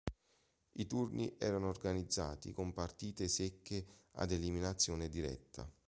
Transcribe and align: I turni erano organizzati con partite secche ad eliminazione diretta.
I 0.77 0.87
turni 0.87 1.35
erano 1.37 1.67
organizzati 1.67 2.53
con 2.53 2.73
partite 2.73 3.27
secche 3.27 3.85
ad 4.13 4.31
eliminazione 4.31 5.07
diretta. 5.09 5.71